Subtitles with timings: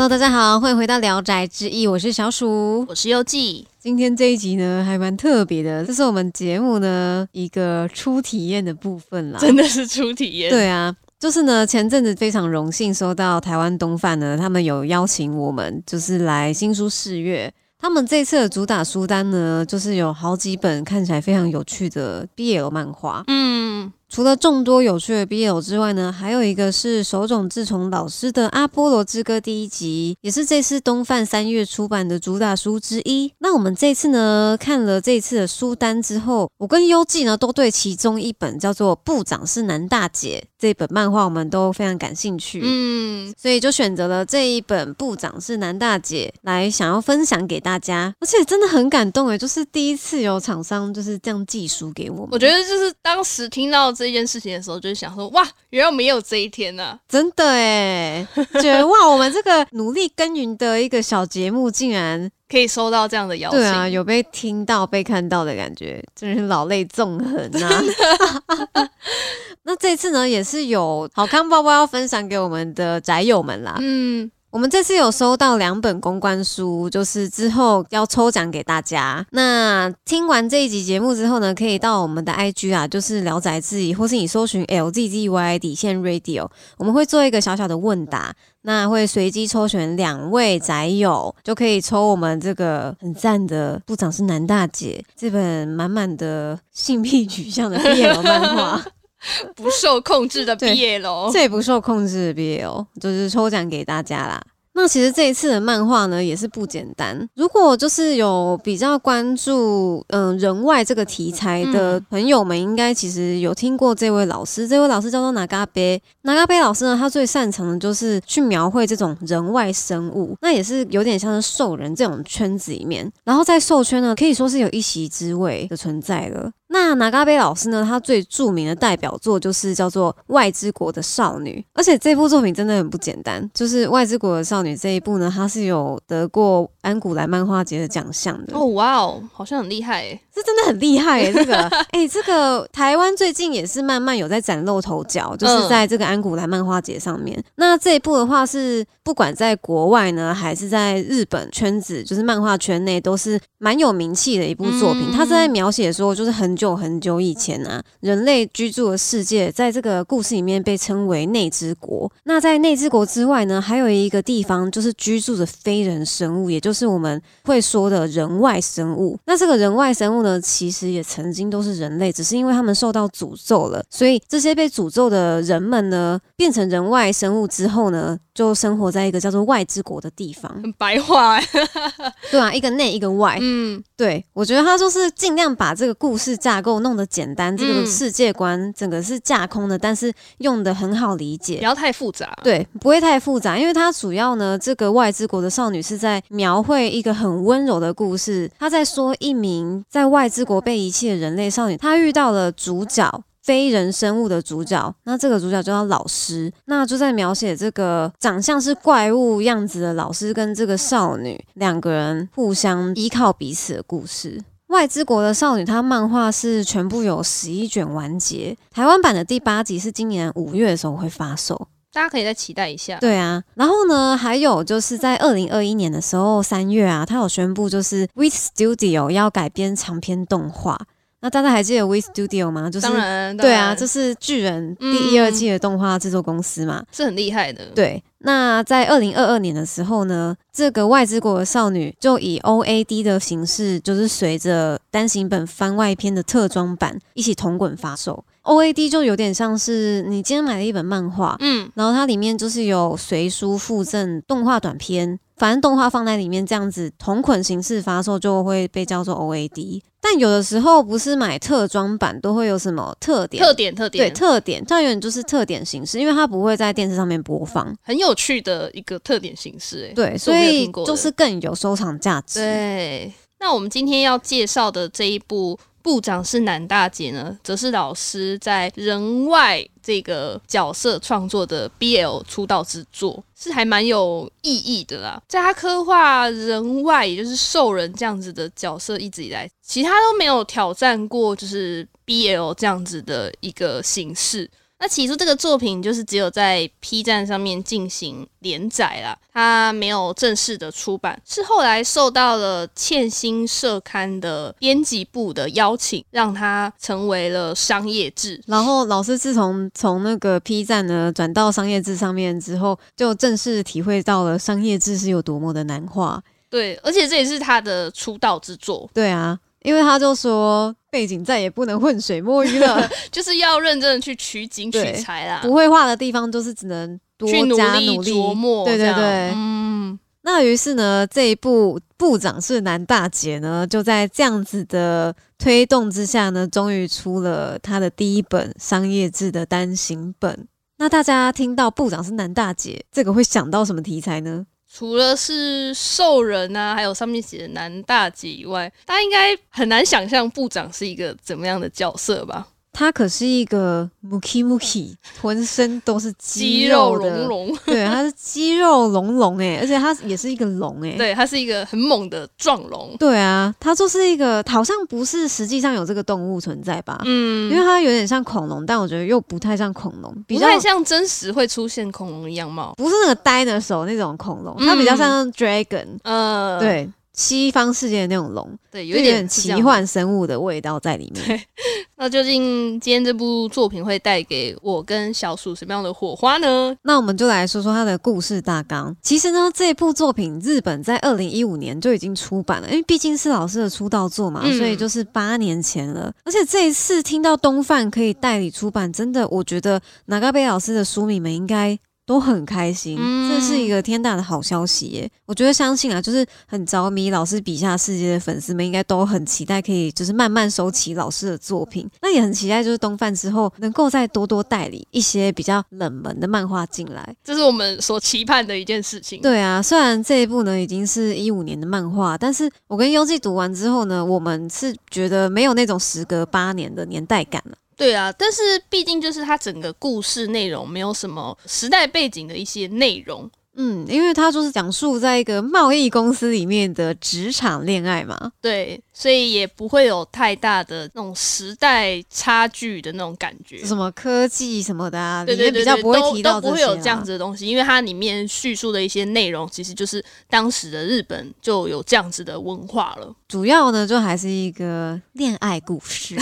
[0.00, 3.68] Hello，大家好，欢迎回到《聊斋志异》，我是小鼠，我是优记。
[3.78, 9.38] 今天这一集呢，还蛮特别的，这是我们节目呢一个初体验的部分啦。
[9.38, 10.48] 真的是初体验。
[10.48, 17.52] 对啊，就是呢，前阵子非常荣幸收到台湾东贩呢，他们有邀请我们，就是来新书试阅。
[17.78, 23.22] 他们这次的主打书单呢，就是有好几本看起来非常有趣的 BL 漫画。
[23.26, 23.92] 嗯。
[24.10, 33.32] 除了众多有趣的 BL 之外呢，还有一个是手冢治虫老师的《阿波罗之歌》第一集，也是这次东贩三月出版的主打书之一。
[33.38, 42.60] 那我们这次呢，看了这次的书单之后，我跟优纪呢都对其中一本叫做《部长是男大姐》这本漫画，我们都非常感兴趣。
[42.64, 48.12] 嗯，所以就选择了这一本《部长是男大姐》来想要分享给大家。
[48.18, 52.28] 而且真的很感动诶，就是第一次有厂商就是这样寄书给我们。
[52.32, 53.94] 我觉得就是当时听到。
[54.00, 56.98] 这件事情的时候，就是想说，哇，原来我们也有这一天呢！
[57.06, 68.88] 真的哎，觉得哇，我们这个努力耕耘的一个小节目，竟然可以收到这样的邀请，对啊，有被听到、被看到的感觉，真是老泪纵横啊！
[69.64, 74.30] 那这次呢，也是有好康包包要分享给我们的宅友们啦，嗯。
[74.50, 79.24] 我们这次有收到两本公关书，就是之后要抽奖给大家。
[79.30, 98.84] 那听完这一集节目之后呢，可以到我们的 IG 啊，就是聊宅志异，或是你搜寻 LZZY 底线 Radio，我们会做一个小小的问答，那会随机抽选两位宅友，就可以抽我们这个很赞的部长是男大姐这本满满的性癖取向的 BL 漫画。
[99.54, 104.40] 不受控制的毕业喽，最不受控制的毕业哦，就是抽奖给大家啦。
[104.72, 107.28] 那其实这一次的漫画呢，也是不简单。
[107.34, 114.66] 如果就是有比较关注嗯人外这个题材的朋友们，应该其实有听过这位老师。
[114.68, 123.10] 这位老师叫做拿嘎贝，拿嘎贝老师呢，他最擅长的就是去描绘这种人外生物，那也是有点像是兽人这种圈子里面。
[123.24, 126.50] 然后在兽圈呢，可以说是有一席之位的存在了。
[126.72, 127.84] 那拿嘎贝老师呢？
[127.84, 133.50] 他最著名的代表作就是叫做《外之国的少女》，而且这部作品真的很不简单。
[133.52, 138.56] 就是《外之国的少女》这一部呢，它是有得过安古莱漫画节的奖项的。
[138.56, 141.32] 哦，哇哦，好像很厉害诶， 这真的很厉害诶。
[141.32, 141.56] 这个，
[141.90, 147.42] 哎，这个台湾最近也是慢慢有在崭露头角，就是在这个安古莱漫画节上面。
[147.56, 155.10] 那这一部的话是，不管在国外呢，还是在日本圈子，就是漫画圈内，都是蛮有名气的一部作品。
[155.10, 156.59] 它是在描写说，就是很。
[156.60, 162.12] 就很久以前啊，人类居住的世界，在这个故事里面被称为内之国。
[162.24, 169.18] 那在内之国之外呢，还有一个地方，就是居住着非人生物，也就是我们会说的人外生物。
[169.24, 180.50] 那这个人外生物呢，其实也曾经都是人类，只是因为他们受到诅咒了，所以这些被诅咒的人们呢，变成人外生物之后呢，就生活在一个叫做外之国的地方。
[180.62, 181.38] 很白话，
[182.32, 183.36] 对啊，一个内一个外。
[183.38, 186.30] 嗯，对，我觉得他就是尽量把这个故事。
[186.40, 192.32] 架构弄得简单，这个世界观整个是架空的，但是用的很好理解，不要太复杂。
[192.42, 198.50] 对，不会太复杂，因为它主要呢，这个外之国的少女是在描绘一个很温柔的故事。
[198.58, 203.22] 她在说一名在外之国被遗弃的人类少女，她遇到了主角。
[203.42, 214.42] 非人生物的主角，那这个主角叫老师，那就在描写这个长相是怪物样子的老师跟这个少女两个人互相依靠彼此的故事。
[214.68, 222.98] 外之国的少女，她漫画是全部有十一卷完结，台湾版的第八集是今年五月的时候会发售，大家可以再期待一下。
[223.00, 230.78] 对啊，然后呢，还有就是在二零二一年的时候三月啊，他有宣布就是 With Studio 要改编长篇动画。
[231.22, 232.70] 那大家还记得 We Studio 吗？
[232.70, 237.66] 就是当然，对啊，这是巨人第一、二季的动画制作公司嘛，是很厉害的。
[237.74, 248.24] 对，那在二零二二年的时候呢，这个外之国的少女就以 O A D 的形式，就是随着单行本番外篇的特装版一起同滚发售。
[248.42, 259.82] O A D 就有点像是你今天买了一本漫画，嗯，然后它里面就是有随书附赠动画短片，反正动画放在里面这样子同捆形式发售，就会被叫做 O A D。
[259.98, 263.42] 但有的时候不是买特装版都会有什么特点？
[263.42, 267.74] 特点特点对特点，它永远就是特点形式，因为它不会在电视上面播放。
[267.82, 272.40] 很有趣的一个特点形式，哎，对，所以就是更有收藏价值。
[272.40, 275.58] 对，那我们今天要介绍的这一部。
[275.82, 285.22] 部长是男大姐呢，则是老师在人外这个角色创作的 BL 出道之作，是还蛮有意义的啦。
[285.28, 294.50] 在他刻画人外，也就是兽人这样子的角色，一直以来，其他都没有挑战过，就是 BL 这样子的一个形式。
[294.80, 308.42] 那起初这个作品就是只有在 P 站上面进行连载啦，它没有正式的出版，是后来受到了欠薪社刊的编辑部的邀请，让它成为了商业志。
[308.46, 316.22] 然后老师自从从那个 P 站呢转到商业志上面之后，就正式体会到了商业志是有多么的难画。
[316.48, 318.88] 对，而且这也是他的出道之作。
[318.92, 340.46] 对啊，因为他就说背景再也不能浑水摸鱼了， 就是要认真的去取景取材啦，不会画的地方就是只能多努力加努力琢磨，对对对，嗯，那于是呢，这一部部长是男大姐呢，就在这样子的推动之下呢，终于出了他的第一本商业制的单行本。
[340.78, 344.46] 那大家听到部长是男大姐，这个会想到什么题材呢？
[344.72, 352.46] 除了是兽人啊，还有上面写的男大姐以外，大家应该很难想象部长是一个怎么样的角色吧？
[352.72, 362.96] 他可是一个 muki muki，浑身都是肌肌肉隆，隆，对，他是肌肉隆隆哎，而且他也是一个龙哎，对，他是一个很猛的壮龙。
[362.98, 367.00] 对啊，它就是一个好像不是实际上有这个动物存在吧？
[367.04, 367.50] 嗯。
[367.50, 372.72] 因为它有点像恐龙，但我觉得又不太像恐龙，比较不太像真实会出现恐龙的样貌。
[372.76, 379.50] 不是那个 dinosaur 那种恐龙，嗯它比较像 dragon，、呃，对，西方世界的那种龙，对，有一点奇。
[379.60, 381.42] 幻生物的味道在里面。
[381.98, 386.74] 那究竟今天这部作品会带给我跟小鼠什么样的火花呢？
[386.82, 388.96] 那我们就来说说它的故事大纲。
[389.02, 396.10] 其实呢，这部作品日本在二零一五年就已经出版了，因为毕竟是老师的出道作嘛，嗯所以就是八年前了。
[396.24, 401.78] 而且这一次听到东贩可以代理出版，真的，我觉得哪嘎贝老师的书迷们应该。
[402.10, 405.08] 都很开心，嗯这是一个天大的好消息耶！
[405.26, 411.88] 我觉得相信啊，就是很着迷老师笔下世界的粉丝们，应该都很期待可以就是慢慢收起老师的作品。
[412.02, 417.14] 那也很期待，就是东贩之后能够再多多代理一些比较冷门的漫画进来。
[417.22, 419.22] 这是我们所期盼的一件事情。
[419.22, 427.56] 对啊，虽然这一部呢已经是一五年的漫画，但是我跟优纪读完之后呢，我们是觉得没有那种时隔八年的年代感了。
[427.80, 433.30] 对啊，但是毕竟就是它整个故事内容没有什么时代背景的一些内容，
[433.62, 438.32] 嗯，因为它就是讲述在一个贸易公司里面的职场恋爱嘛。
[438.40, 443.62] 对，所以也不会有太大的那种时代差距的那种感觉。
[443.62, 453.14] 什么科技什么的啊，对对对对，都不会提到都不会有这样子的东西，因为它里面叙述的一些内容，其实就是当时的日本就有这样子的文化了。
[453.28, 456.16] 主要呢就还是一个恋爱故事。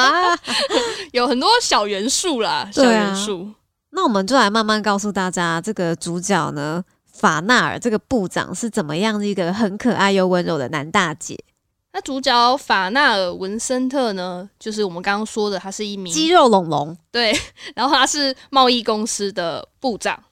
[1.12, 3.46] 有很多小元素啦，小元素。
[3.90, 11.38] 那我们就来慢慢告诉大家，这个主角呢，法纳尔这个部长是怎么样的一个很可爱又温柔的男大姐，
[11.92, 16.96] 那主角法纳尔文森特呢，就是我们刚刚说的，他是一名肌肉隆隆。
[17.10, 17.36] 对，
[17.74, 20.22] 然后他是贸易公司的部长。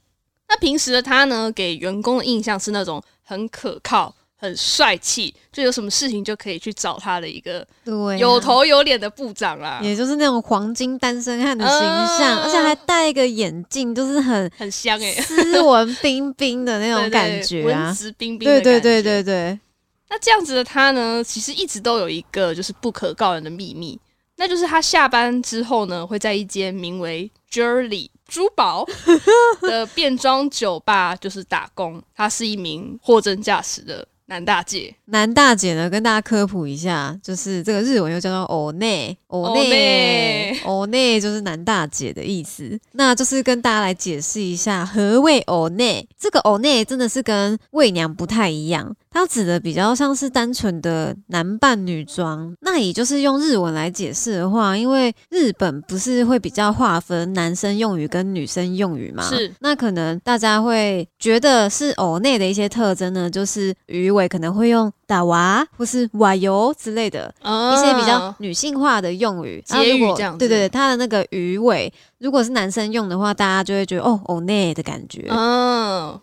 [0.49, 8.39] 那平时的他呢，给员工的印象是那种很可靠、很帅气，就有什么事情就可以去找他的一个对、啊有。
[8.39, 11.79] 头有脸的部长啦，也就是那种黄金单身汉的形
[12.19, 17.93] 象，嗯而且还戴一个眼镜，就是很很香哎、斯文彬彬的那那种 感觉文啊。
[17.93, 18.81] 质彬彬的感觉。
[18.81, 19.61] 对对对对对，
[20.09, 23.99] 那这样子的他呢，其实一直都有一个就是不可告人的秘密，
[24.37, 28.87] 那就是他下班之后呢，会在一间名为 Jewelry 珠宝
[29.63, 32.01] 的变装酒吧就是打工。
[32.15, 34.95] 他是一名货真价实的男大姐。
[35.07, 42.79] 男大姐呢，跟大家科普一下，就是这个日文又叫做欧内，欧内，欧内就是男大姐的意思。
[42.93, 46.07] 那就是跟大家来解释一下何谓欧内。
[46.21, 52.55] 这个欧内真的是跟媚娘不太一样，它指的比较像是单纯的男扮女装。
[52.61, 59.23] 那也就是用日文来解释的话，因为日本不是会比较划分男生用语跟女生用语嘛？
[59.29, 69.63] 是那可能大家会觉得是偶内的一些特征呢，就是鱼尾可能会用打娃或是瓦油之类的嗯一些比较女性化的用语。
[69.65, 75.27] 结语这样子对对对，它的那个鱼尾如果是男生用的话，大家就会觉得哦偶内的感觉。
[75.31, 76.19] 嗯，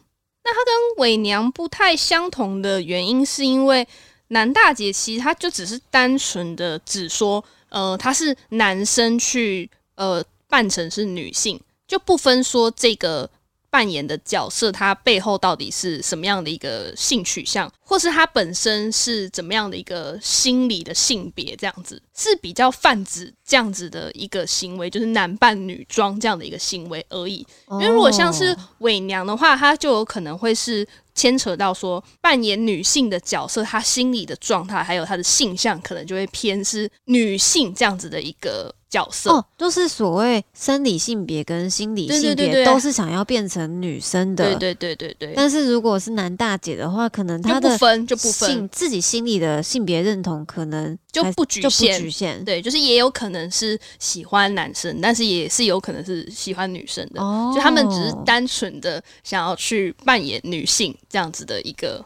[0.46, 3.86] 那他跟伪娘不太相同的原因，是因为
[4.28, 13.28] 男大姐其实他就只是单纯的只说，呃，他是男生去呃扮成是女性，就不分说这个
[13.76, 27.46] 扮演的角色他背后到底是什么样的一个性取向，或是他本身是怎么样的一个心理的性别，这样子是比较泛指这样子的一个行为，就是男扮女装这样的一个行为而已。
[27.72, 39.30] 因为如果像是哦伪娘的话，她就有可能会是牵扯到说扮演女性的角色，她心理的状态还有她的性向，可能就会偏是女性这样子的一个角色。
[39.30, 52.46] 哦，就是所谓生理性别跟心理性别都是想要变成女生的，对对对对对，但是如果是男大姐的话，可能就他的不分就不分，自己心里的性别认同可能就不不局限局限。
[52.46, 57.22] 对，就是也有可能是喜欢男生，但是也是有可能是喜欢女生的。
[57.22, 62.04] 哦就他们只是单纯的想要去扮演女性这样子的一个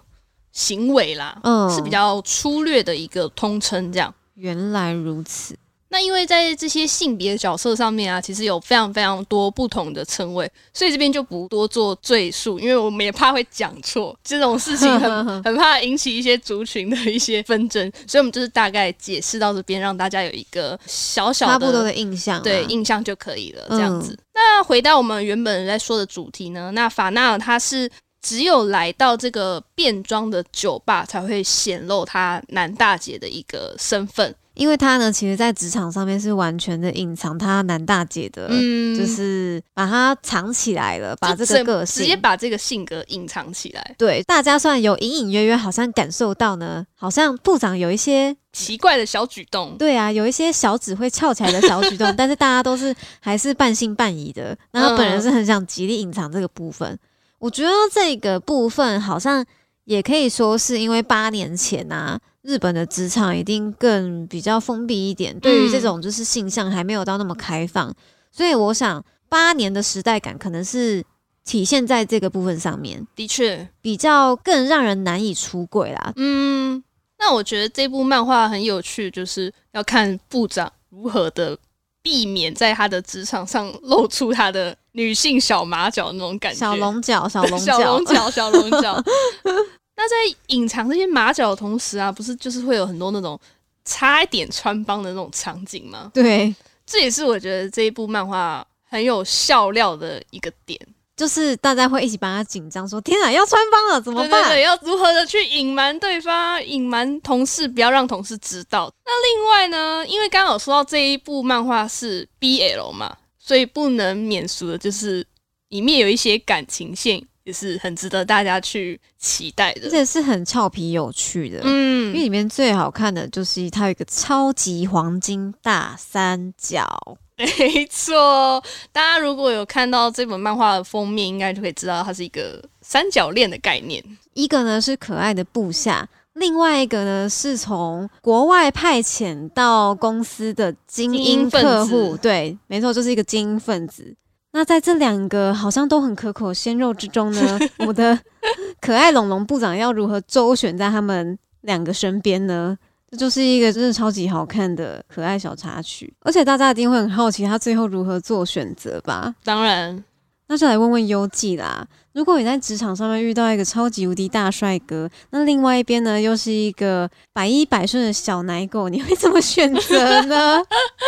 [0.51, 4.13] 行为啦，嗯是比较粗略的一个通称这样。
[4.35, 5.55] 原来如此，
[5.91, 24.17] 那因为在这些性别角色上面啊，其实有非常非常多不同的称谓，所以这边就不多做赘述，因为我们也怕会讲错这种事情很， 很怕引起一些族群的一些纷争，所以我们就是大概解释到这边，让大家有一个小小的差不多的印象啊、对印象就可以了，这样子。
[24.33, 27.89] 那回到我们原本在说的主题呢，那法纳尔他是
[28.21, 43.95] 只有来到这个变装的酒吧才会显露他男大姐的一个身份，因为他呢，其实在职场上面是完全的隐藏他男大姐的，嗯，就是把他藏起来了，把这个个性直接把这个性格隐藏起来。
[43.97, 54.57] 对大家虽然有隐隐约约好像感受到呢，好像部长有一些奇怪的小举动，对啊，有一些小指会翘起来的小举动， 但是大家都是还是半信半疑的。
[54.73, 56.99] 那他本人是很想极力隐藏这个部分。
[57.37, 59.45] 我觉得这个部分好像
[59.85, 67.93] 也可以说是因为八年前啊，日本的职场一定更比较封闭一点，对于这种就是性向还没有到那么开放，
[68.31, 71.03] 所以我想八年的时代感可能是
[71.43, 76.13] 体现在这个部分上面，的确，比较更让人难以出轨啦。
[76.15, 76.81] 嗯，
[77.17, 81.57] 那我觉得这部漫画很有趣，就是要看部长如何的
[82.01, 89.03] 避免在他的职场上露出他的女性小马脚那种感觉，小龙角，小龙 小角龙，角，小龙角。
[90.01, 93.37] 那在隐藏这些马脚的同时啊，不是就是会有很多那种
[93.83, 96.09] 差一点穿帮的那种场景吗？
[96.13, 96.55] 对。
[96.85, 100.79] 这也是我觉得这一部漫画很有笑料的一个点。
[101.17, 108.89] 就是大家会一起帮他紧张，说：“天啊，要穿帮了，怎么办？”对对对，要如何的去隐瞒对方，隐瞒同事，不要让同事知道。
[109.03, 115.27] 那另外呢，因为刚刚有说到这一部漫画是 BL 嘛，所以不能免俗的就是
[115.67, 119.87] 里面有一些感情线，也是很值得大家去期待的。
[119.87, 121.59] 而且是很俏皮有趣的。
[121.63, 126.87] 嗯因为嗯，里面最好看的就是它有一个超级黄金大三角，
[127.37, 128.63] 没错。
[128.91, 134.03] 大家如果有看到这本漫画的封面，应该就可以知道它是一个三角恋的概念。
[134.33, 142.15] 一个呢是可爱的部下，另外一个呢是从国外派遣到公司的精精英客户。
[142.15, 144.15] 子对，没错，就是一个精英分子。
[144.51, 148.19] 那在这两个好像都很可口鲜肉之中呢，我的
[148.81, 152.77] 可爱龙龙部长要如何周旋在他们两个身边呢？
[153.11, 159.33] 这就是一个真的超级好看的可爱小插曲，而且大家一定会很好奇他最后如何做选择吧？
[159.43, 160.03] 当然，
[160.49, 161.85] 那就来问问优纪啦。
[162.13, 170.61] 如果你在职场上面遇到一个超级无敌大帅哥，那另外一边呢又是一个百依百顺的小奶狗，你会怎么选择呢？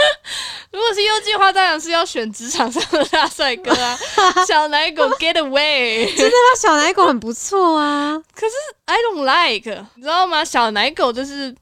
[0.72, 3.98] 如果是优计的话，当然是要选职场上的大帅哥啊，
[4.48, 6.06] 小奶狗 get away。
[6.16, 8.54] 真的吗小奶狗很不错啊，可是
[8.86, 10.46] I don't like，你知道吗？
[10.46, 11.54] 小奶狗就是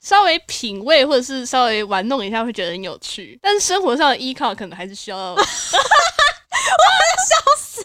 [0.00, 3.36] 稍微品味或者是稍微玩弄一下，会觉得很有趣。
[3.42, 5.36] 但是生活上的依靠可能还是需要。
[6.54, 7.80] 我要笑死，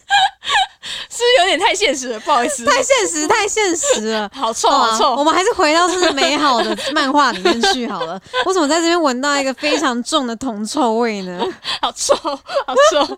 [1.09, 2.19] 是不是有点太现实了？
[2.21, 4.29] 不好意思，太现实，太现实了。
[4.33, 5.15] 好臭，啊好臭。
[5.15, 8.19] 我们还是回到这个美好的漫画里面去好了。
[8.45, 11.43] 我怎么在这边闻到一个非常重的铜臭味呢？
[11.81, 13.17] 好臭，好臭！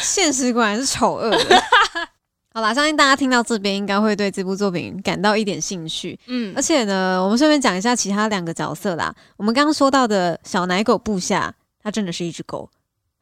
[0.00, 1.62] 现实果然是丑恶的。
[2.54, 6.18] 好啦，相信大家听到这边应该会对这部作品感到一点兴趣。
[6.26, 9.14] 嗯而，且呢，我们顺便讲一下其他两个角色啦。
[9.36, 12.68] 我们刚刚说到的小奶狗部下，它真的是一只狗，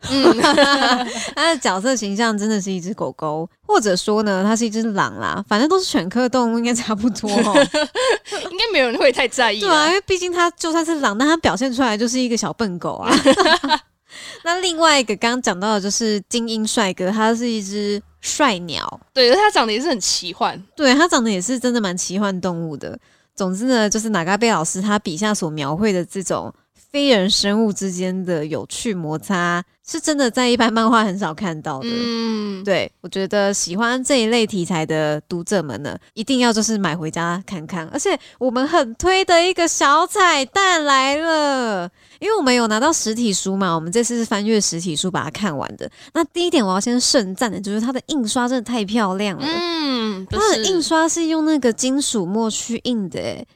[0.09, 0.37] 嗯
[1.35, 7.55] 它的角色形象真的是一只狗狗，或者说呢，它是一只狼啦，反正都是犬科动物，应该差不多哦。
[8.50, 13.11] 应该没有人会太在意对啊，因为毕竟它就算是狼，但它表现出来就是一个小笨狗啊。
[14.45, 20.62] 那另外一个刚刚讲到的就是精英帅哥，他是一只帅鸟，对，他长得也是很奇幻。
[20.76, 22.99] 对他长得也是真的蛮奇幻动物的。
[23.35, 26.53] 总之呢，就是哪嘎贝老师他笔下所描绘的这种
[26.90, 31.88] 非人生物之间的有趣摩擦，是真的在一般漫画很少看到的。
[31.90, 37.87] 嗯，对，我觉得喜欢这一类题材的读者们呢，一定要就是买回家看看。
[37.88, 41.90] 而且我们很推的一个小彩蛋来了，
[42.21, 45.90] 因为我们有拿到实体书嘛，我们这次是翻阅实体书把它看完的。
[46.14, 53.47] 那第一点我要先盛赞的就是它的印刷真的太漂亮了，嗯，它的印刷是用那个金属墨去印的，诶，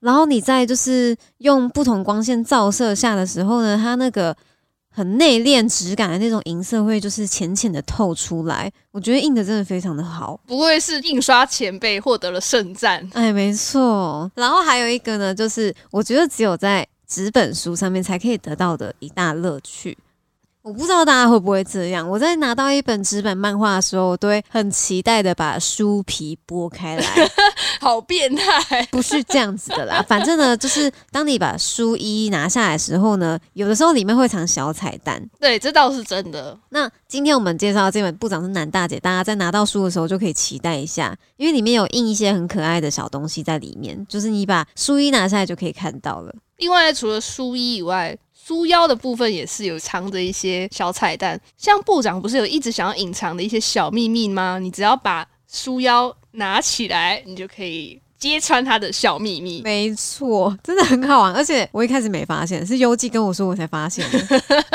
[0.00, 4.36] 然后你在就是用不同光线照射下的时候呢，它那个
[4.90, 8.70] 很内敛质感的那种银色会就是浅浅的透出来。
[8.90, 10.40] 我觉得印的真的非常的好。
[10.46, 13.08] 不愧是印刷前辈获得了盛赞。
[13.12, 14.30] 哎，没错。
[14.34, 19.96] 然后还有一个呢，就是我觉得只有在纸本书上面才可以得到的一大乐趣。
[20.62, 22.06] 我不知道大家会不会这样。
[22.06, 27.04] 我在拿到一本纸本漫画的时候，我都会很期待的把书皮剥开来。
[27.80, 28.86] 好变态！
[28.90, 30.04] 不是这样子的啦。
[30.06, 35.26] 反正呢，就是当你把书一拿下来的时候呢，有的时候里面会藏小彩蛋。
[35.40, 36.58] 对，这倒是真的。
[36.68, 44.06] 那今天我们介绍的这本《部长是男大姐》，大家在拿到书的时候就可以期待一下，因为里面有印一些很可爱的小东西在里面。
[44.06, 46.34] 就是你把书一拿下来就可以看到了。
[46.58, 48.14] 另外，除了书衣以外，
[48.50, 54.58] 书腰的部分也是有藏着一些小彩蛋，像部长不是有一直想要隐藏的一些小秘密吗？
[54.60, 59.62] 你只要把书腰拿起来，你就可以揭穿他的小秘密。
[59.62, 64.18] 没错，真的很好玩，而且我一开始没发现，是优纪跟我说我才发现的。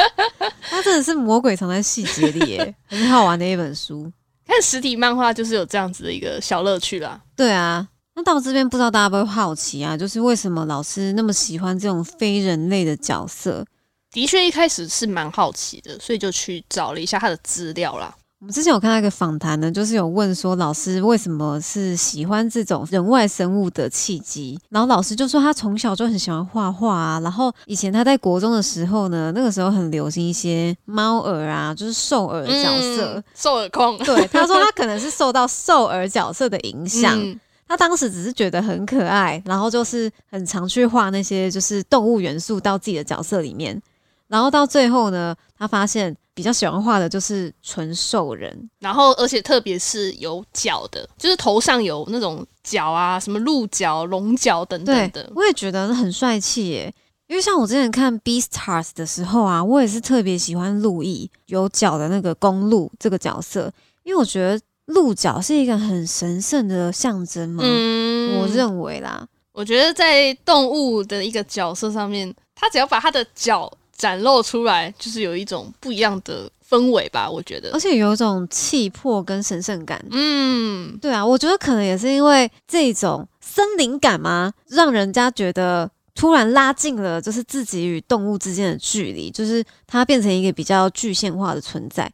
[0.72, 4.10] 他真的是魔鬼藏在细节里，耶，很好玩的一本书。
[4.48, 7.20] 看实体漫画就是有这样子的一个小乐趣啦。
[7.36, 7.86] 对啊。
[8.16, 9.98] 那到这边不知道大家会不会好奇啊？
[9.98, 13.66] 就是为什么老师那么喜欢这种非人类的角色？
[14.12, 18.16] 的确，一开始是蛮好奇的，所以就去找了一下他的资料啦。
[18.40, 33.98] 我们之前有看到一个访谈呢，就是有问说老师为什么是喜欢这种人外生物的契机，然后老师就说他从小就很喜欢画画啊，然后以前他在国中的时候呢，那个时候很流行一些猫耳啊，就是兽耳角色，兽耳控。
[34.00, 37.20] 对，他说他可能是受到 兽耳角色的影响。
[37.68, 43.82] 他当时只是觉得很可爱，然后就是很常去画那些就是动物元素到自己的角色里面，
[44.28, 55.32] 然后到最后呢，他发现比较喜欢画的就是纯兽人，然后而且特别是有角的，就是头上有那种角啊，什么鹿角、龙角等等的。
[55.36, 56.94] 我也觉得很帅气耶，
[57.26, 63.74] 因为像我之前看《Beastars》的时候啊，我也是特别喜欢路易有角的那个公鹿这个角色，
[64.04, 64.62] 因为我觉得。
[64.86, 67.64] 鹿角是一个很神圣的象征吗？
[67.66, 77.30] 嗯我认为啦，我觉得在动物的一个角色上面，它只要把它的角展露出来，就是有一种不一样的氛围吧。
[77.30, 80.04] 我觉得，而且有一种气魄跟神圣感。
[80.12, 92.12] 嗯，对啊，我觉得可能也是因为这种森林感嘛，让人家觉得突然拉近了，就是自己与动物之间的距离，就是它变成一个比较具象化的存在。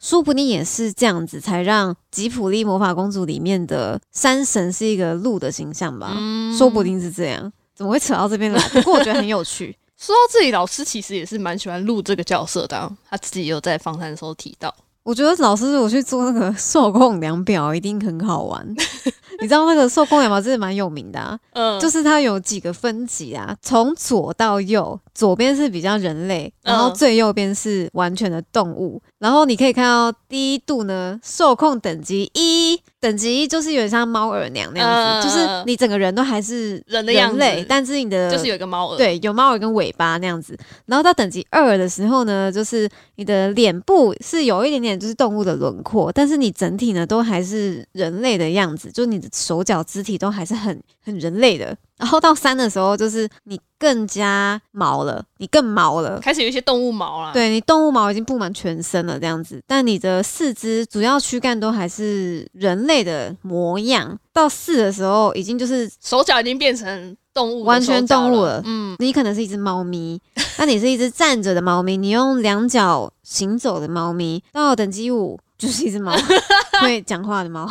[0.00, 6.16] 说不定也是这样子，才让吉普力魔法公主里面的山神是一个鹿的形象吧？
[6.56, 8.60] 说不定是这样，怎么会扯到这边来？
[8.70, 9.76] 不过我觉得很有趣。
[9.96, 14.72] 说到这里，老师其实也是蛮喜欢鹿这个角色的，他自己有在访谈的时候提到。
[15.02, 18.64] 我觉得老师如果去做那个受控量表，一定很好玩。
[19.40, 29.02] 你知道那个受控量表真的蛮有名的啊，嗯，就是它有几个分级啊，从左到右，左边是比较人类，然后最右边是完全的动物。
[29.18, 40.56] 然后你可以看到第一度呢，受控等级一，等级一就是有点像猫耳娘那样子，就是你整个人都还是人的样子，但是你的就是有一个猫耳，对，有猫耳跟尾巴那样子。
[40.86, 51.76] 然后到等级二的时候呢，就是你的脸部是有一点点就是动物的轮廓，但是你整体呢都还是人类的样子，就是你的手脚肢体都还是很很人类的。
[51.98, 57.32] 然后到三的时候，就是你更加毛了，你更毛了，开始有一些动物毛了。
[57.32, 59.60] 对你动物毛已经布满全身了，这样子。
[59.66, 64.18] 但你的四肢主要躯干都还是人类的模样。
[64.32, 68.62] 到四的时候，已经就是手脚已经变成动物，完全动物了。
[68.64, 70.20] 嗯，你可能是一只 猫咪，
[70.58, 74.42] 那你是一只站着的猫咪，你用两脚行走的猫咪。
[74.52, 76.12] 到等级五，就是一只猫，
[76.80, 77.68] 会讲话的猫。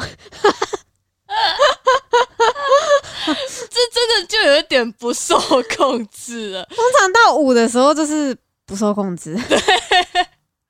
[3.69, 5.37] 这真的就有一点不受
[5.77, 6.65] 控制了。
[6.65, 8.35] 通常到五的时候就是
[8.65, 9.57] 不受控制，对，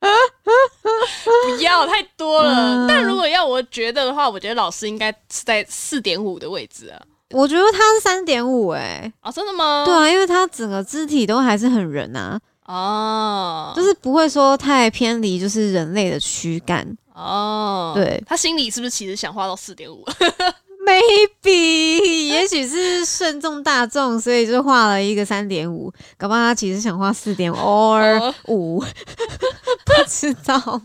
[0.00, 2.86] 不要太多了。
[2.88, 7.00] 但如果要我觉得的话，我觉得老师应该是在四点五的位置啊。
[7.30, 9.84] 我觉得他是三点五，哎，啊，真的吗？
[9.84, 17.92] 对啊，因为他整个肢体都还是很人啊，哦，就是不会说太偏离，就是人类的躯干哦。
[17.94, 20.02] 对他心里是不是其实想画到四点五
[20.88, 25.92] ？maybe， 也许是顺众大众，所以就画了一个三点五。
[26.16, 28.80] 搞不好他其实想画四点 or 五，
[29.84, 30.82] 不知道。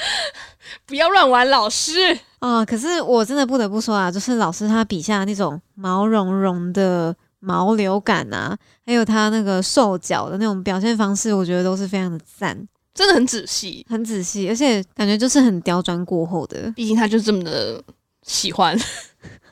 [0.86, 2.64] 不要乱玩，老师啊！
[2.64, 8.56] 可是我真的不得不说啊，就是老师他笔下那种毛茸茸的毛流感啊，
[8.86, 12.56] 还有他那个瘦脚的那种表现方式，我觉得都是非常的赞，
[12.94, 16.72] 真的很仔细，很仔细，而且感觉就是很刁钻过后的。
[16.76, 17.82] 毕竟他就这么的
[18.22, 18.78] 喜欢。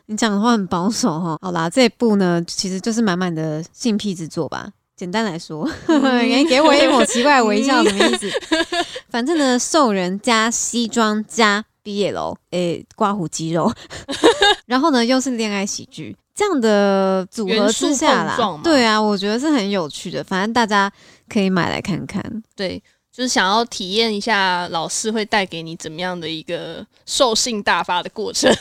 [0.07, 1.37] 你讲的话很保守哈。
[1.41, 4.69] 好啦，这一部呢，其实就是满满的性癖之作吧。
[4.97, 8.31] 简单来说， 给给我一抹奇怪的微笑，什么意思？
[9.11, 13.71] 反正呢，兽人加西装加毕业楼，诶，刮胡肌肉，
[14.67, 20.25] 然后呢，又是恋爱喜剧，这样的组合之下啦，对啊，我觉得是很有趣的。
[20.25, 20.91] 反正大家
[21.29, 22.23] 可以买来看看，
[22.57, 22.83] 对。
[23.17, 28.55] 就是想要体验一下老师会带给你怎么样的一个兽性大发的过程，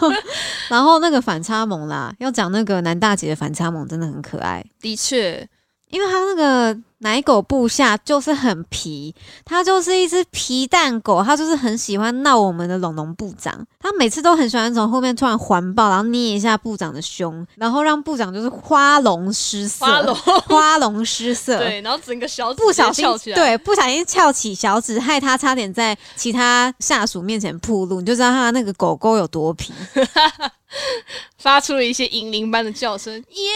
[0.70, 5.46] 然后那个反差萌啦，要讲那个男大姐的反差萌真的很可爱，的确，
[5.92, 6.76] 因为他那个。
[7.04, 9.12] 奶狗部下就是很皮，
[9.44, 29.72] 它就是一只皮蛋狗，它就是很喜欢闹我们的龙龙部长，它每次都很喜欢从后面突然环抱，然后捏一下部长的胸，然后让部长就是花容失色，花容花容失色，对，然后整个小不小心起对，不小心翘起小指，害他差点在其他下属面前暴露，你就知道他那个狗狗有多皮。
[31.38, 33.50] 发出了一些银铃般的叫声，耶耶！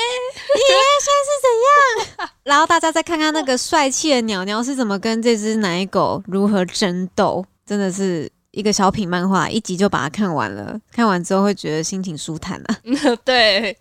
[0.54, 1.48] 现在是怎
[2.18, 2.30] 样？
[2.44, 10.78] 然后大家再看看那个帅气的鸟鸟是怎么跟这只奶狗如何争斗，真的是一个小品漫画，一集就把它看完了。
[10.92, 12.78] 看完之后会觉得心情舒坦啊。
[13.24, 13.76] 对。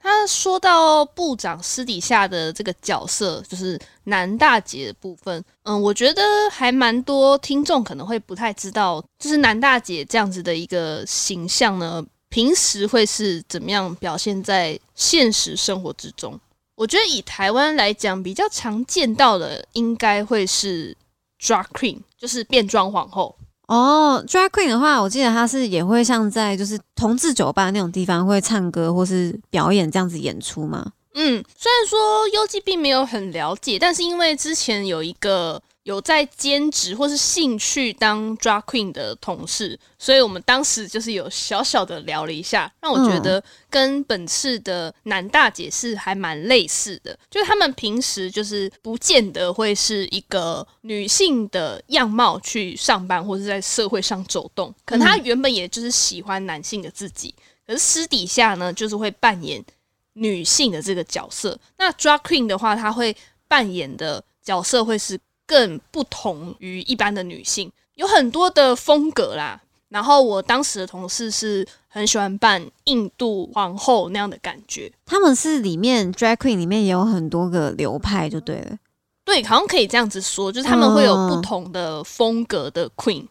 [0.00, 5.44] 他说到部长私底下的这个角色，就是南大姐的部分。
[5.64, 16.38] 嗯，我觉得还蛮多听众可能会不太知道，就是南大姐这样子的一个形象呢，平时会是怎么样表现在现实生活之中。
[16.74, 20.96] 我觉得以台湾来讲，比较常见到的应该会是
[21.40, 23.34] drag queen，就是变装皇后。
[23.68, 30.92] 哦，drag queen 的话，我记得他是也会像在就是同志酒吧那种地方会唱歌或是表演这样子演出吗？
[31.14, 31.98] 嗯，虽然说
[32.34, 35.62] 优记并没有很了解，但是因为之前有一个。
[35.88, 57.34] 有在兼职或是兴趣当 drag queen 的同事，所以我们当时就是有小小的聊了一下，让我觉得跟本次的男大姐是还蛮类似的，就是他们平时就是不见得会是一个女性的样貌去上班或者在社会上走动，可能他原本也就是喜欢男性的自己，
[57.66, 59.64] 可是私底下呢就是会扮演
[60.12, 61.58] 女性的这个角色。
[61.78, 63.16] 那 drag queen 的话，他会
[63.48, 65.18] 扮演的角色会是。
[65.48, 69.60] 更不同于一般的女性，有很多的风格啦。
[69.88, 74.92] 然后我当时的同事是很喜欢扮印度皇后那样的感觉。
[75.06, 78.76] 他们是里面 drag queen 里面也有很多个流派，就对了。
[79.24, 83.26] 对，好像可以这样子说，就是他们会有不同的风格的 queen。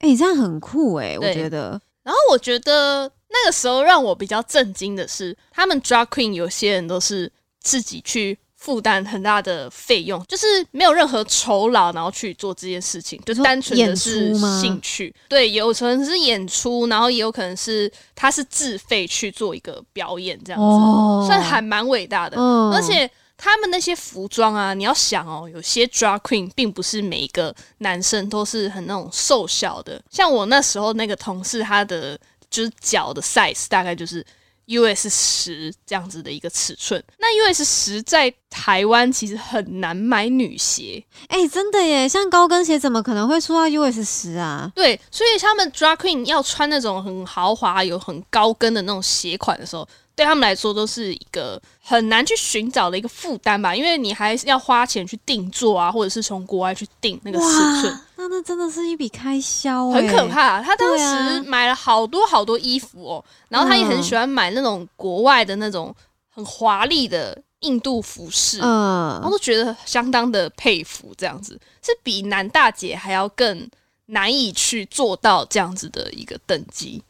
[0.00, 1.80] 哎，这样很酷哎，我觉得。
[2.02, 8.38] 然后我觉得那个时候让我比较震惊的是，他们 drag queen 有些人都是自己去。
[8.62, 15.12] 负担很大的费用，就是没有任何酬劳，然后去做这件事情，就单纯的是兴趣。
[15.28, 22.40] 对，有可能是演出，然后也有可能是他是自费去做一个表演，这样子，算还蛮伟大的。
[22.40, 32.16] 而且他们那些服装啊，你要想哦，有些 drag queen 并不是每一个男生都是很那种瘦小的，像我那时候那个同事，他的
[32.48, 34.24] 就是脚的 size 大概就是。
[34.66, 44.70] US 十这样子的一个尺寸，那 US 十在台湾其实很难买女鞋，哎，真的耶，像高跟鞋怎么可能会出到 US 十啊？
[44.74, 49.86] 对，所以他们 Drag Queen 要穿那种很豪华、有很高跟的那种鞋款的时候。
[50.14, 57.46] 对他们来说都是一个很难去寻找的一个负担吧，因为你还要花钱去定做啊，或者是从国外去定那个尺
[57.80, 60.62] 寸，那那真的是一笔开销，很可怕。
[60.62, 65.94] 他当时买了好多好多衣服哦，然后他也很喜欢买那种国外的那种
[66.28, 73.68] 很华丽的印度服饰，嗯，我都觉得相当的佩服，这样子是比男大姐还要更
[74.06, 77.02] 难以去做到这样子的一个等级。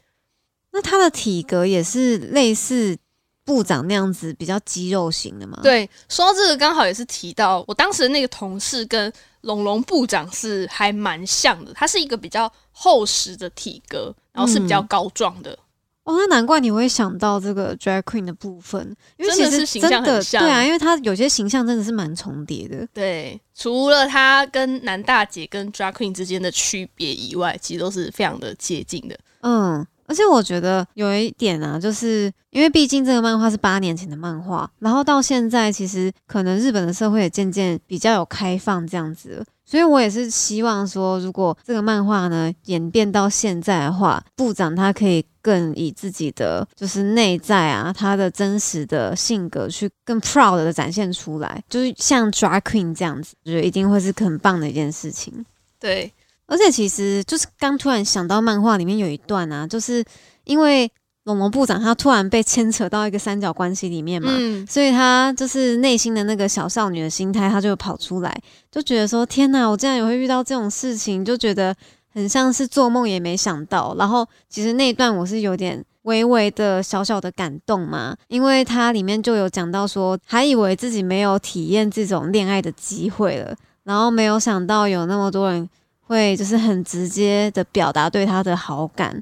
[0.72, 2.96] 那他的体格也是类似
[3.44, 5.58] 部长那样子，比较肌肉型的吗？
[5.62, 15.58] 对，说到这个，刚好也是提到我当时的那个同事跟龙龙部长是还蛮像的，他是一个比较厚实的体格，然后是比较高壮的。
[16.04, 22.86] 哦，那难怪你会想到这个 drag queen 的部分，因为其实真的对啊，因为他有些形象真的是蛮重叠的。
[22.94, 29.18] 对，除了他跟男大姐跟 drag queen 之间的区别以外，其实都是非常的接近的。
[29.42, 29.86] 嗯。
[30.12, 55.42] 而且我觉得有一点啊，就是因为毕竟这个漫画是八年前的漫画，然后到现在其实可能日本的社会也渐渐比较有开放这样子，所以我也是希望说，如果这个漫画呢演变到现在的话，部长他可以更以自己的就是内在啊，他的真实的性格去更 proud 的展现出来，就是像 d r a queen 这样子，我觉得一定会是很棒的一件事情。
[55.80, 56.12] 对。
[56.52, 60.04] 而且其实就是刚突然想到，漫画里面有一段啊，就是
[60.44, 60.90] 因为
[61.24, 68.38] 龙龙部长他突然被牵扯到一个三角关系里面嘛，嗯，所以他就是内心的那个小少女的心态，他就跑出来，
[68.70, 71.74] 就觉得说：天哪，我竟然也会遇到这种事情，就觉得
[72.12, 73.94] 很像是做梦也没想到。
[73.98, 85.68] 然后其实那一段我是有点微微的小小的感动嘛，因为它里面就有讲到说，还以为自己没有体验这种恋爱的机会了，然后没有想到有那么多人
[86.12, 89.20] 会就是很直接的表达对他的好感。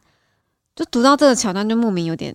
[0.77, 2.35] 就读到这个桥段，就莫名有点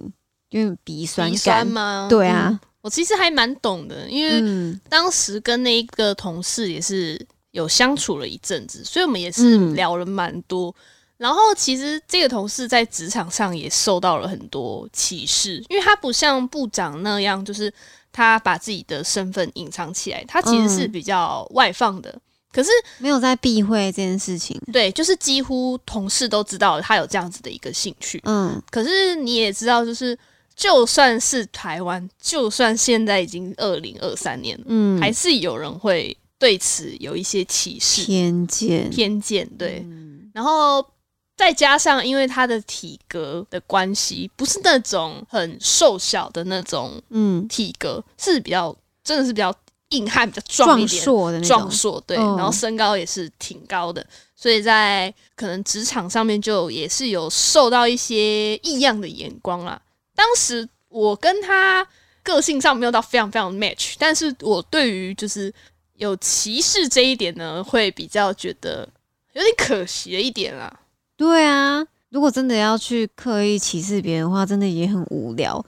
[0.50, 1.66] 有点鼻酸酸。
[1.68, 2.08] 吗？
[2.10, 7.20] 对啊嗯，我其实还蛮懂的，因为嗯当时跟那一个同事也是
[7.52, 10.74] 有相处了一阵子，所以我们也是嗯聊了蛮多。
[11.18, 17.74] 然后其实这个同事在职场上也受到了很多歧视，因为他不像部长那样，就是
[18.12, 22.14] 他把自己的身份隐藏起来，他其实是嗯比较外放的。
[22.56, 24.58] 可是没有在避讳这件事情。
[24.72, 28.22] 对，就是几乎同事都知道他有这样子的一个兴趣。
[28.24, 30.18] 嗯可是你也知道，就是
[30.56, 38.90] 就算是台湾，就算现在已经二零二三年了，嗯，还是有人会对此有一些歧视、偏见。
[38.90, 39.46] 偏见。
[39.58, 40.86] 对，嗯然后
[41.38, 49.54] 再加上因为他的体格的关系，不是那种很瘦小的那种嗯，体格，是比较真的是比较
[49.96, 51.04] 硬汉、比较壮一壮点。
[51.04, 51.58] 硕的那种。
[51.58, 54.06] 壮硕，对，嗯然后身高也是挺高的，
[54.36, 59.82] 所以在可能职场上面就也是有受到一些异样的眼光啦。
[60.16, 61.88] 当时我跟他
[62.24, 65.54] 个性上没有到非常非常 match，但是我对于就是
[65.96, 68.88] 有歧视这一点呢，会比较觉得
[69.34, 70.82] 有点可惜了一点啦。
[71.18, 75.64] 对啊，如果真的要去刻意歧视别人的话，真的也很无聊。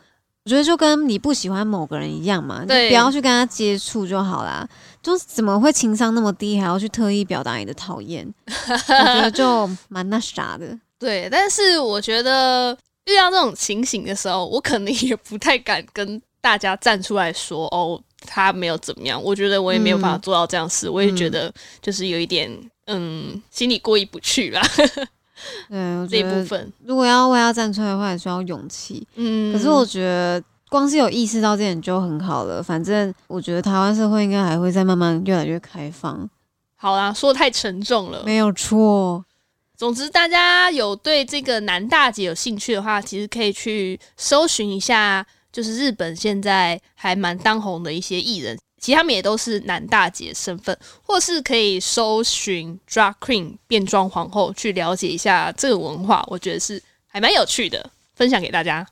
[0.47, 4.65] 我觉得就跟你不喜欢某个人一样嘛，对不要去跟他接触就好啦。
[5.03, 8.25] 就是怎么会情商那么低，还要去特意表达你的讨厌？
[8.47, 10.65] 我觉得就 蛮那啥的。
[10.97, 12.71] 对，但是我觉得
[13.07, 19.21] 遇到这种情形的时候，我可能也不太敢跟大家站出来说哦，他没有怎么样。
[19.21, 22.49] 我觉得我也没有办法嗯做到这样事，我也觉得就是有一点
[22.85, 24.61] 嗯，心里过意不去啦
[25.69, 26.71] 对，这一部分。
[26.85, 29.05] 如果要为他站出来的话，也需要勇气。
[29.15, 32.61] 嗯，可是我觉得光是有意识到这点就很好了。
[32.61, 36.29] 反正我觉得台湾社会应该还会再慢慢越来越开放，
[36.75, 38.23] 好啦，说的太沉重了。
[38.25, 39.23] 没有错。
[39.75, 58.85] 总之，大家有对这个男大姐有兴趣的话，其实可以去搜寻一下，就是日本现在还蛮当红的一些艺人，其实他们也都是男大姐身份，或是可以搜寻 drag queen 变装皇后，去了解一下这个文化，我觉得是还蛮有趣的，分享给大家。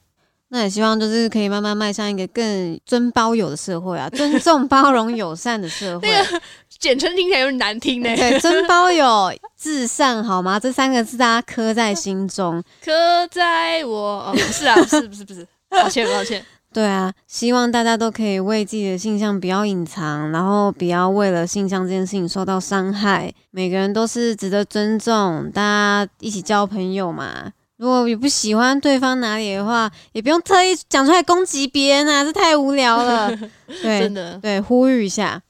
[0.49, 6.07] 那也希望就是可以慢慢迈向一个更尊包友的社会啊， 尊重、包容、友善的社会。
[6.07, 6.41] 那个
[6.79, 10.59] 简称听起来有点难听呢，对， 尊包友、至善，好吗？
[10.59, 12.63] 这三个字大家刻在心中。
[12.83, 12.91] 刻
[13.31, 16.45] 在我哦，不是啊，不是不是不是，抱歉抱歉。
[16.75, 23.33] 对啊，希望大家都可以为自己的性向不要隐藏，然后不要为了性向这件事情受到伤害。
[23.51, 27.49] 每个人都是值得尊重，大家一起交朋友嘛。
[27.77, 33.33] 如果你不喜欢对方哪里的话，也不用特意讲出来攻击别人啊，这太无聊了。
[33.81, 35.41] 对，真的，对，呼吁一下。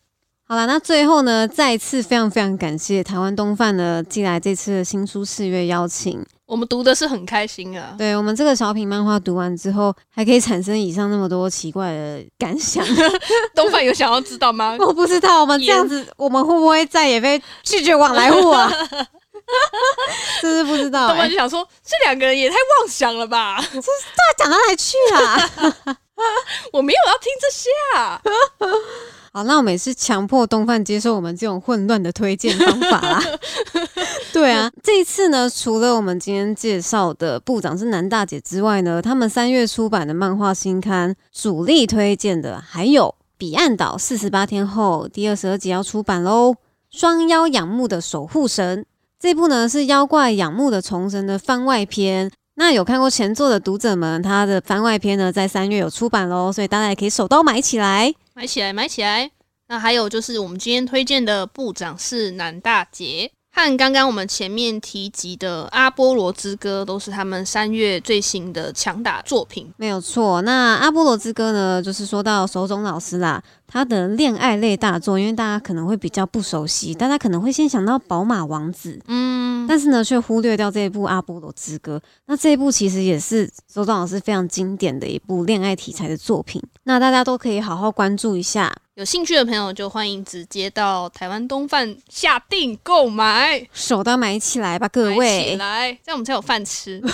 [0.47, 6.23] 好了，那最后呢，再一次非常非常感谢台湾东贩呢寄来这次的新书四月邀请。
[6.45, 7.95] 我们读的是很开心啊。
[7.97, 12.85] 对我们这个小品漫画读完之后，还可以产生以上那么多奇怪的感想。
[13.55, 14.75] 东范有想要知道吗？
[14.81, 18.71] 我不知道我们这样子，我们会不会再也被拒绝往来户啊？
[20.41, 23.57] 真是不知道、欸东范就，想说，这两个人也太妄想了吧！
[23.61, 23.71] 他
[24.37, 25.97] 讲到哪里去啊？
[26.73, 28.21] 我没有要听这些啊。
[29.33, 33.21] 好，那我们也是强迫东贩接受我们这种混乱的推荐方法啦。
[34.35, 46.51] 对啊，这一次呢，除了我们今天介绍的部长是南大姐之外呢，他们三月出版的漫画新刊主力推荐的还有《彼岸岛四十八天后》第二十二集要出版喽，
[46.91, 48.81] 《双妖仰慕的守护神》
[49.17, 52.29] 这部呢是妖怪仰慕的重生的番外篇。
[52.55, 58.13] 那有看过前作的读者们，他的番外篇呢在三月有出版喽，所以大家也可以手刀买起来。
[58.33, 59.31] 买起来，买起来。
[59.69, 69.71] 那还有就是我们今天推荐的部长是南大杰，和刚刚我们前面提及的《阿波罗之歌》都是他们三月最新的强打作品。
[69.77, 81.97] 没有错，那《阿波罗之歌》呢，就是说到手冢老师啦，他的恋爱类大作，因为大家可能会比较不熟悉，大家可能会先想到《宝马王子》，嗯，嗯，但是呢，却忽略掉这一部《阿波罗之歌》。
[82.27, 86.61] 那这一部其实也是周导老师非常经典的一部恋爱题材的作品。
[86.83, 88.73] 那大家都可以好好关注一下。
[88.93, 95.55] 有兴趣的朋友就欢迎直接到台湾东贩下定购买，手都要买起来吧，各买起位！
[95.57, 96.97] 来，这样我们才有饭吃。
[97.03, 97.13] 不要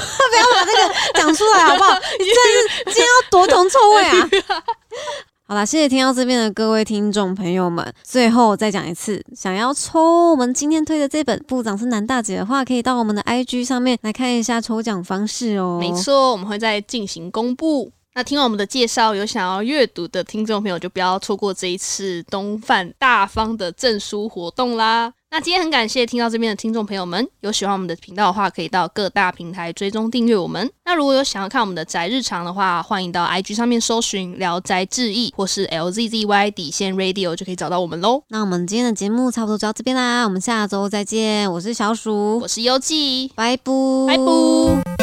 [0.54, 1.96] 把这个讲出来好不好？
[2.20, 4.30] 你真的是今天要多铜臭味啊！
[5.52, 7.86] 好啦，谢谢听到这边的各位听众朋友们。
[8.04, 15.78] 最后再讲一次，想要抽我们今天推的这本《部长是男大姐》的话，可以到我们的 IG 上面来看一下抽奖方式哦。
[15.82, 17.92] 没，错，我们会再进行公布。
[18.14, 25.12] 那听完我们的介绍，有想要阅读的听众朋友就不要错过这一次东贩大方的证书活动啦。
[25.34, 30.70] 那今天很感谢听到这边的听众朋友们，有喜欢我们的频道的话，可以到各大平台追踪订阅我们。
[30.84, 38.22] 那如果有想要看我们的宅日常的话，欢迎到 IG 上面搜寻“聊斋志异”或是 LZZY 底线 Radio 就可以找到我们喽。
[38.28, 41.50] 那我们今天的节目差不多就到这边啦，我们下周再见。
[41.50, 43.72] 我是小鼠我，是优记，拜拜，
[44.08, 45.01] 拜拜。